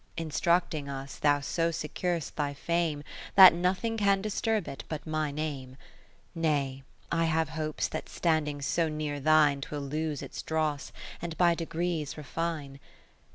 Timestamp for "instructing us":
0.17-1.17